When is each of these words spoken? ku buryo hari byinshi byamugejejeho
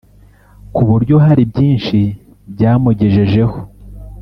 ku 0.73 0.81
buryo 0.89 1.15
hari 1.25 1.43
byinshi 1.51 1.97
byamugejejeho 2.53 3.57